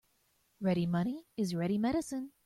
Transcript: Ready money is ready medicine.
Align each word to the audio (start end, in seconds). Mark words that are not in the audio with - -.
Ready 0.59 0.87
money 0.87 1.27
is 1.37 1.53
ready 1.53 1.77
medicine. 1.77 2.31